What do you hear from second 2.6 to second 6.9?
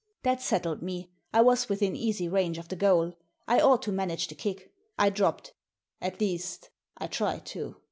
the goal. I ought to manage the kick. I dropped— ^at least,